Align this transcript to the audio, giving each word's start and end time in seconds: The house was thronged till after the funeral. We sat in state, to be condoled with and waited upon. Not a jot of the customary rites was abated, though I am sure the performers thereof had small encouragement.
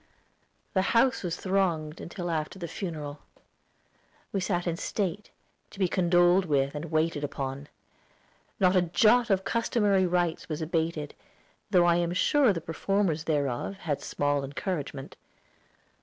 The 0.73 0.81
house 0.97 1.21
was 1.21 1.35
thronged 1.35 2.07
till 2.09 2.31
after 2.31 2.57
the 2.57 2.67
funeral. 2.67 3.19
We 4.31 4.39
sat 4.39 4.65
in 4.65 4.75
state, 4.75 5.29
to 5.69 5.77
be 5.77 5.87
condoled 5.87 6.45
with 6.45 6.73
and 6.73 6.85
waited 6.89 7.23
upon. 7.23 7.67
Not 8.59 8.75
a 8.75 8.81
jot 8.81 9.29
of 9.29 9.41
the 9.41 9.45
customary 9.45 10.07
rites 10.07 10.49
was 10.49 10.59
abated, 10.59 11.13
though 11.69 11.85
I 11.85 11.97
am 11.97 12.13
sure 12.13 12.51
the 12.51 12.61
performers 12.61 13.25
thereof 13.25 13.75
had 13.77 14.01
small 14.01 14.43
encouragement. 14.43 15.17